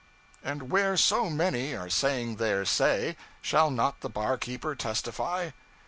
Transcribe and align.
And 0.43 0.71
where 0.71 0.97
so 0.97 1.29
many 1.29 1.75
are 1.75 1.87
saying 1.87 2.37
their 2.37 2.65
say, 2.65 3.15
shall 3.39 3.69
not 3.69 3.99
the 4.01 4.09
barkeeper 4.09 4.73
testify? 4.73 5.51